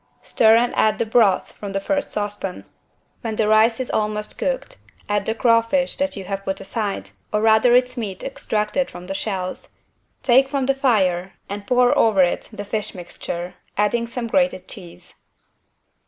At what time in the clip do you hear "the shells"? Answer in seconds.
9.05-9.77